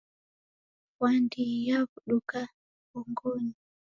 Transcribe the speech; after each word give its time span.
Fwandi 0.95 1.41
yew'uduka 1.67 2.39
ivongonyi 2.51 3.55